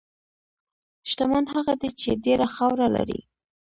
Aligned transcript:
شتمن 1.09 1.43
هغه 1.55 1.73
دی 1.81 1.89
چې 1.99 2.09
ډېره 2.25 2.47
خاوره 2.55 2.87
لري. 2.95 3.19